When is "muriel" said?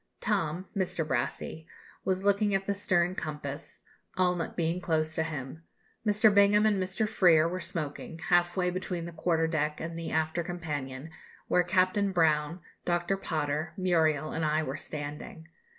13.77-14.31